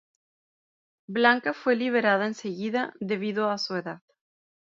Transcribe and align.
Blanca 1.05 1.53
fue 1.53 1.75
liberada 1.75 2.25
enseguida 2.25 2.95
debido 2.99 3.51
a 3.51 3.59
su 3.59 3.75
edad. 3.75 4.01